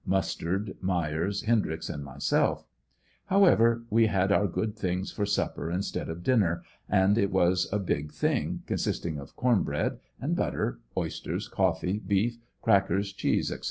Mustard, 0.03 0.75
Myers, 0.81 1.43
Hendry 1.43 1.75
x 1.75 1.87
and 1.87 2.03
m3'Self. 2.03 2.63
However, 3.27 3.83
we 3.91 4.07
had 4.07 4.31
our 4.31 4.47
good 4.47 4.75
things 4.75 5.11
for 5.11 5.27
supper 5.27 5.69
instead 5.69 6.09
of 6.09 6.23
dinner, 6.23 6.63
and 6.89 7.19
it 7.19 7.29
was 7.31 7.69
a 7.71 7.77
big 7.77 8.11
thing, 8.11 8.63
consisting 8.65 9.19
of 9.19 9.35
corn 9.35 9.61
bread 9.61 9.99
and 10.19 10.35
butter, 10.35 10.79
oysters, 10.97 11.47
coff'ee, 11.47 11.99
beef, 11.99 12.39
crackers, 12.63 13.13
cheese 13.13 13.49
&c. 13.49 13.57